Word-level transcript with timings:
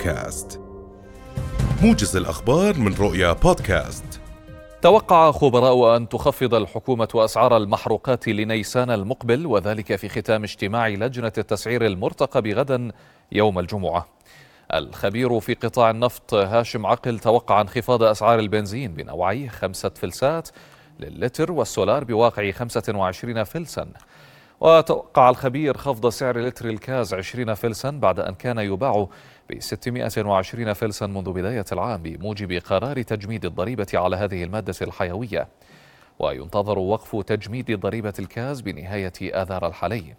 بودكاست. 0.00 0.60
موجز 1.82 2.16
الأخبار 2.16 2.78
من 2.78 2.94
رؤيا 2.94 3.32
بودكاست. 3.32 4.20
توقع 4.82 5.30
خبراء 5.30 5.96
أن 5.96 6.08
تخفض 6.08 6.54
الحكومة 6.54 7.08
أسعار 7.14 7.56
المحروقات 7.56 8.28
لنيسان 8.28 8.90
المقبل 8.90 9.46
وذلك 9.46 9.96
في 9.96 10.08
ختام 10.08 10.42
اجتماع 10.42 10.88
لجنة 10.88 11.32
التسعير 11.38 11.86
المرتقب 11.86 12.46
غدا 12.46 12.92
يوم 13.32 13.58
الجمعة. 13.58 14.08
الخبير 14.74 15.40
في 15.40 15.54
قطاع 15.54 15.90
النفط 15.90 16.34
هاشم 16.34 16.86
عقل 16.86 17.18
توقع 17.18 17.60
انخفاض 17.60 18.02
أسعار 18.02 18.38
البنزين 18.38 18.94
بنوعيه 18.94 19.48
خمسة 19.48 19.90
فلسات 19.90 20.48
للتر 21.00 21.52
والسولار 21.52 22.04
بواقع 22.04 22.50
25 22.50 23.44
فلسا. 23.44 23.88
وتوقع 24.60 25.30
الخبير 25.30 25.76
خفض 25.76 26.08
سعر 26.08 26.38
لتر 26.38 26.68
الكاز 26.68 27.14
20 27.14 27.54
فلسا 27.54 27.90
بعد 27.90 28.20
أن 28.20 28.34
كان 28.34 28.58
يباع 28.58 29.06
ب 29.50 29.60
620 29.60 30.72
فلسا 30.72 31.06
منذ 31.06 31.32
بداية 31.32 31.64
العام 31.72 32.02
بموجب 32.02 32.52
قرار 32.52 33.02
تجميد 33.02 33.44
الضريبة 33.44 33.86
على 33.94 34.16
هذه 34.16 34.44
المادة 34.44 34.74
الحيوية. 34.82 35.48
وينتظر 36.18 36.78
وقف 36.78 37.16
تجميد 37.26 37.80
ضريبة 37.80 38.12
الكاز 38.18 38.60
بنهاية 38.60 39.12
آذار 39.22 39.66
الحالي 39.66 40.14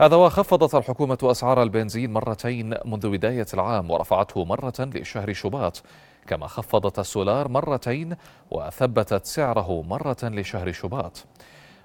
هذا 0.00 0.16
وخفضت 0.16 0.74
الحكومة 0.74 1.18
أسعار 1.22 1.62
البنزين 1.62 2.12
مرتين 2.12 2.74
منذ 2.84 3.08
بداية 3.10 3.46
العام 3.54 3.90
ورفعته 3.90 4.44
مرة 4.44 4.74
لشهر 4.78 5.32
شباط. 5.32 5.82
كما 6.26 6.46
خفضت 6.46 6.98
السولار 6.98 7.48
مرتين 7.48 8.16
وثبتت 8.50 9.26
سعره 9.26 9.82
مرة 9.82 10.16
لشهر 10.22 10.72
شباط. 10.72 11.24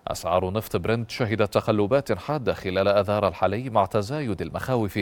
أسعار 0.08 0.54
نفط 0.54 0.76
برنت 0.76 1.12
شهدت 1.12 1.54
تقلبات 1.54 2.12
حادة 2.12 2.54
خلال 2.54 2.88
أذار 2.88 3.28
الحالي 3.28 3.70
مع 3.70 3.86
تزايد 3.86 4.42
المخاوف 4.42 5.00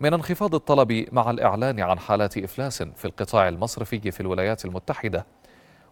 من 0.00 0.14
انخفاض 0.14 0.54
الطلب 0.54 1.06
مع 1.12 1.30
الإعلان 1.30 1.80
عن 1.80 1.98
حالات 1.98 2.38
إفلاس 2.38 2.82
في 2.82 3.04
القطاع 3.04 3.48
المصرفي 3.48 4.10
في 4.10 4.20
الولايات 4.20 4.64
المتحدة. 4.64 5.26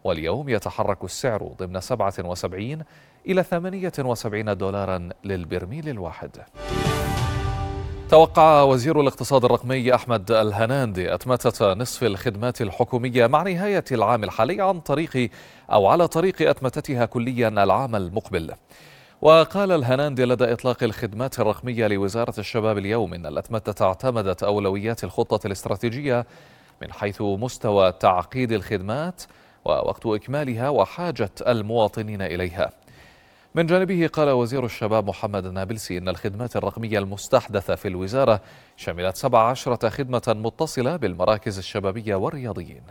واليوم 0.04 0.48
يتحرك 0.48 1.04
السعر 1.04 1.54
ضمن 1.58 1.80
77 1.80 2.82
إلى 3.26 3.42
78 3.42 4.56
دولارا 4.56 5.08
للبرميل 5.24 5.88
الواحد. 5.88 6.30
توقع 8.10 8.62
وزير 8.62 9.00
الاقتصاد 9.00 9.44
الرقمي 9.44 9.94
أحمد 9.94 10.30
الهناندي 10.30 11.14
أتمتة 11.14 11.72
نصف 11.72 12.02
الخدمات 12.04 12.62
الحكومية 12.62 13.26
مع 13.26 13.42
نهاية 13.42 13.84
العام 13.92 14.24
الحالي 14.24 14.62
عن 14.62 14.80
طريق 14.80 15.30
أو 15.72 15.86
على 15.86 16.08
طريق 16.08 16.48
أتمتتها 16.48 17.04
كليا 17.04 17.48
العام 17.48 17.96
المقبل. 17.96 18.52
وقال 19.22 19.72
الهناندي 19.72 20.24
لدى 20.24 20.52
إطلاق 20.52 20.82
الخدمات 20.82 21.40
الرقمية 21.40 21.86
لوزارة 21.86 22.34
الشباب 22.38 22.78
اليوم 22.78 23.14
إن 23.14 23.26
الأتمتة 23.26 23.84
اعتمدت 23.86 24.42
أولويات 24.42 25.04
الخطة 25.04 25.46
الاستراتيجية 25.46 26.26
من 26.82 26.92
حيث 26.92 27.22
مستوى 27.22 27.92
تعقيد 27.92 28.52
الخدمات 28.52 29.22
ووقت 29.64 30.06
إكمالها 30.06 30.68
وحاجة 30.68 31.30
المواطنين 31.46 32.22
إليها. 32.22 32.70
من 33.58 33.66
جانبه 33.66 34.06
قال 34.12 34.30
وزير 34.30 34.64
الشباب 34.64 35.08
محمد 35.08 35.46
النابلسي 35.46 35.98
إن 35.98 36.08
الخدمات 36.08 36.56
الرقمية 36.56 36.98
المستحدثة 36.98 37.74
في 37.74 37.88
الوزارة 37.88 38.40
شملت 38.76 39.16
17 39.16 39.90
خدمة 39.90 40.22
متصلة 40.28 40.96
بالمراكز 40.96 41.58
الشبابية 41.58 42.14
والرياضيين. 42.14 42.82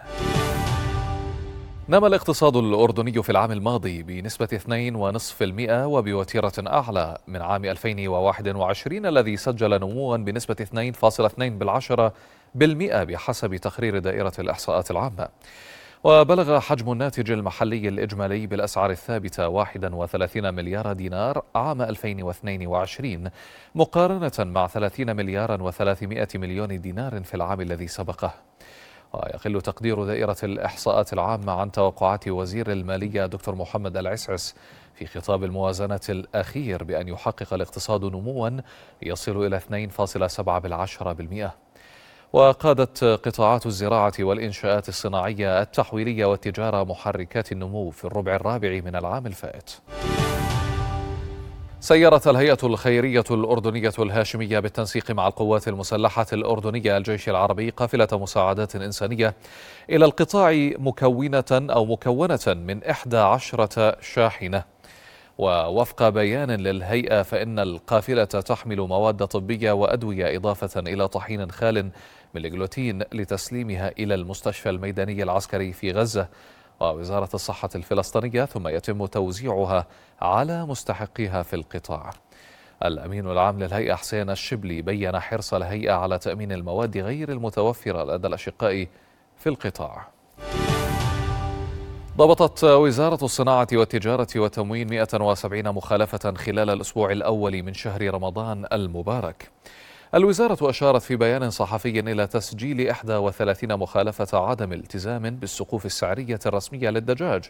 نما 1.90 2.08
الاقتصاد 2.08 2.56
الأردني 2.56 3.24
في 3.24 3.30
العام 3.30 3.52
الماضي 3.52 4.04
بنسبة 4.04 4.48
2.5% 4.48 5.72
وبوتيرة 5.72 6.54
أعلى 6.68 7.18
من 7.28 7.42
عام 7.42 7.66
2021 7.66 9.06
الذي 9.06 9.38
سجل 9.38 9.80
نموا 9.80 10.18
بنسبة 10.18 10.56
2.2 10.56 11.40
بالعشرة 11.40 12.14
بالمئة 12.56 13.04
بحسب 13.04 13.56
تقرير 13.56 14.00
دائرة 14.00 14.34
الإحصاءات 14.40 14.92
العامة. 14.92 15.28
وبلغ 16.04 16.60
حجم 16.60 16.92
الناتج 16.92 17.32
المحلي 17.32 17.88
الإجمالي 17.88 18.48
بالأسعار 18.48 18.92
الثابتة 18.92 19.48
31 19.48 20.54
مليار 20.54 20.94
دينار 20.94 21.44
عام 21.56 21.82
2022 21.82 23.30
مقارنة 23.76 24.32
مع 24.40 24.68
30 24.68 25.16
مليار 25.16 25.72
و300 25.72 26.36
مليون 26.36 26.82
دينار 26.82 27.24
في 27.24 27.34
العام 27.34 27.62
الذي 27.62 27.88
سبقه. 27.88 28.34
ويقل 29.14 29.62
تقدير 29.62 30.06
دائرة 30.06 30.38
الإحصاءات 30.44 31.14
العامة 31.14 31.52
عن 31.52 31.72
توقعات 31.72 32.28
وزير 32.28 32.72
المالية 32.72 33.26
دكتور 33.26 33.56
محمد 33.56 33.98
العسعس 33.98 34.56
في 34.96 35.06
خطاب 35.06 35.44
الموازنة 35.44 36.00
الأخير 36.10 36.84
بأن 36.84 37.08
يحقق 37.08 37.54
الاقتصاد 37.54 38.06
نموا 38.06 38.50
يصل 39.02 39.46
إلى 39.46 39.60
2.7 39.60 40.42
بالعشرة 40.42 41.14
بالمئة. 41.14 41.56
وقادت 42.34 43.04
قطاعات 43.04 43.66
الزراعة 43.66 44.14
والإنشاءات 44.20 44.90
الصناعية 44.90 45.62
التحويلية 45.62 46.26
والتجارة 46.26 46.84
محركات 46.84 47.52
النمو 47.52 47.90
في 47.90 48.06
الربع 48.06 48.36
الرابع 48.36 48.82
من 48.86 48.96
العام 48.96 49.28
الفائت. 49.28 49.72
سيرت 51.80 52.28
الهيئة 52.28 52.58
الخيرية 52.64 53.24
الأردنية 53.32 53.94
الهاشمية 54.00 54.60
بالتنسيق 54.60 55.12
مع 55.12 55.28
القوات 55.28 55.68
المسلحة 55.68 56.26
الأردنية 56.34 56.98
الجيش 56.98 57.30
العربي 57.30 57.70
قافلة 57.70 58.08
مساعدات 58.12 58.76
إنسانية 58.76 59.34
إلى 59.90 60.06
القطاع 60.06 60.52
مكونة 60.78 61.44
أو 61.52 61.86
مكونة 61.86 62.40
من 62.48 62.84
إحدى 62.84 63.18
عشرة 63.18 64.02
شاحنة. 64.02 64.77
ووفق 65.38 66.10
بيان 66.10 66.52
للهيئة 66.52 67.22
فإن 67.22 67.60
القافلة 67.60 68.24
تحمل 68.26 68.78
مواد 68.82 69.26
طبية 69.26 69.72
وأدوية 69.72 70.38
إضافة 70.38 70.80
إلى 70.80 71.08
طحين 71.08 71.52
خال 71.52 71.84
من 72.34 72.46
الجلوتين 72.46 73.04
لتسليمها 73.14 73.92
إلى 74.00 74.16
المستشفى 74.16 74.70
الميداني 74.70 75.24
العسكري 75.24 75.74
في 75.74 75.92
غزة. 75.92 76.28
ووزارة 76.80 77.30
الصحة 77.34 77.70
الفلسطينية 77.76 78.46
ثم 78.46 78.68
يتم 78.68 79.06
توزيعها 79.06 79.88
على 80.22 80.66
مستحقيها 80.66 81.44
في 81.44 81.56
القطاع. 81.56 82.10
الأمين 82.86 83.32
العام 83.32 83.60
للهيئة 83.60 83.96
حسين 83.96 84.30
الشبلي 84.30 84.82
بين 84.82 85.20
حرص 85.20 85.54
الهيئة 85.54 85.94
على 85.94 86.18
تأمين 86.20 86.52
المواد 86.52 86.98
غير 86.98 87.32
المتوفرة 87.32 88.04
لدى 88.04 88.28
الأشقاء 88.28 88.88
في 89.38 89.50
القطاع. 89.50 90.17
ضبطت 92.18 92.64
وزارة 92.64 93.26
الصناعة 93.26 93.68
والتجارة 93.74 94.28
والتموين 94.36 94.90
170 94.90 95.70
مخالفة 95.70 96.34
خلال 96.34 96.70
الأسبوع 96.70 97.12
الأول 97.12 97.64
من 97.64 97.74
شهر 97.74 98.14
رمضان 98.14 98.66
المبارك. 98.74 99.50
الوزارة 100.16 100.70
أشارت 100.70 101.02
في 101.02 101.16
بيان 101.16 101.50
صحفي 101.50 102.00
إلى 102.00 102.28
تسجيل 102.28 102.94
31 103.10 103.80
مخالفة 103.80 104.38
عدم 104.38 104.74
التزام 104.74 105.30
بالسقوف 105.30 105.86
السعرية 105.86 106.40
الرسمية 106.46 106.90
للدجاج 106.90 107.44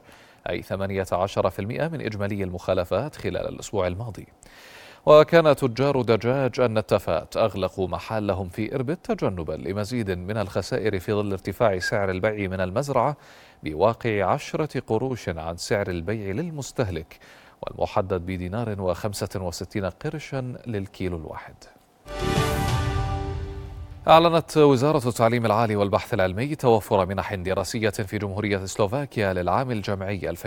أي 0.49 0.61
18% 0.61 1.59
من 1.59 2.01
إجمالي 2.01 2.43
المخالفات 2.43 3.15
خلال 3.15 3.47
الأسبوع 3.47 3.87
الماضي. 3.87 4.27
وكان 5.07 5.55
تجار 5.55 6.01
دجاج 6.01 6.59
النتفات 6.59 7.37
أغلقوا 7.37 7.87
محلهم 7.87 8.49
في 8.49 8.75
إربد 8.75 8.95
تجنبا 8.95 9.53
لمزيد 9.53 10.11
من 10.11 10.37
الخسائر 10.37 10.99
في 10.99 11.13
ظل 11.13 11.31
ارتفاع 11.31 11.79
سعر 11.79 12.11
البيع 12.11 12.47
من 12.47 12.61
المزرعة 12.61 13.17
بواقع 13.63 14.25
عشرة 14.25 14.79
قروش 14.79 15.29
عن 15.29 15.57
سعر 15.57 15.87
البيع 15.89 16.31
للمستهلك 16.31 17.19
والمحدد 17.61 18.21
بدينار 18.21 18.81
وخمسة 18.81 19.29
وستين 19.35 19.85
قرشا 19.85 20.55
للكيلو 20.67 21.17
الواحد. 21.17 21.55
أعلنت 24.07 24.57
وزارة 24.57 25.07
التعليم 25.09 25.45
العالي 25.45 25.75
والبحث 25.75 26.13
العلمي 26.13 26.55
توفر 26.55 27.05
منح 27.05 27.35
دراسية 27.35 27.89
في 27.89 28.17
جمهورية 28.17 28.65
سلوفاكيا 28.65 29.33
للعام 29.33 29.71
الجامعي 29.71 30.35
2023-2024 30.35 30.37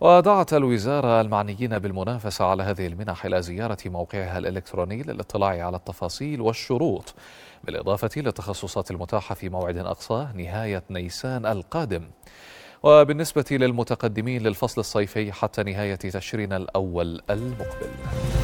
ودعت 0.00 0.52
الوزارة 0.54 1.20
المعنيين 1.20 1.78
بالمنافسة 1.78 2.44
على 2.44 2.62
هذه 2.62 2.86
المنح 2.86 3.24
إلى 3.24 3.42
زيارة 3.42 3.78
موقعها 3.86 4.38
الإلكتروني 4.38 5.02
للاطلاع 5.02 5.66
على 5.66 5.76
التفاصيل 5.76 6.40
والشروط 6.40 7.14
بالإضافة 7.64 8.10
للتخصصات 8.16 8.90
المتاحة 8.90 9.34
في 9.34 9.48
موعد 9.48 9.76
أقصى 9.76 10.28
نهاية 10.34 10.82
نيسان 10.90 11.46
القادم. 11.46 12.10
وبالنسبة 12.82 13.44
للمتقدمين 13.50 14.42
للفصل 14.42 14.80
الصيفي 14.80 15.32
حتى 15.32 15.62
نهاية 15.62 15.94
تشرين 15.94 16.52
الأول 16.52 17.20
المقبل. 17.30 18.39